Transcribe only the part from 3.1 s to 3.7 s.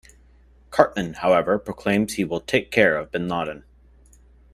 Bin Laden.